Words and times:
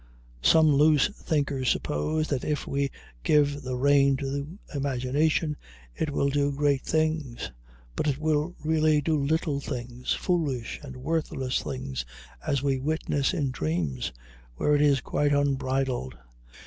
Some 0.41 0.73
loose 0.73 1.09
thinkers 1.09 1.69
suppose 1.69 2.27
that 2.29 2.43
if 2.43 2.65
we 2.65 2.89
give 3.21 3.61
the 3.61 3.75
rein 3.75 4.17
to 4.17 4.57
imagination 4.73 5.57
it 5.95 6.09
will 6.09 6.29
do 6.29 6.51
great 6.51 6.81
things, 6.81 7.51
but 7.95 8.07
it 8.07 8.17
will 8.17 8.55
really 8.65 8.99
do 8.99 9.15
little 9.23 9.59
things, 9.59 10.11
foolish 10.13 10.79
and 10.81 10.97
worthless 10.97 11.61
things, 11.61 12.03
as 12.43 12.63
we 12.63 12.79
witness 12.79 13.31
in 13.31 13.51
dreams, 13.51 14.11
where 14.55 14.73
it 14.73 14.81
is 14.81 15.01
quite 15.01 15.33
unbridled. 15.35 16.17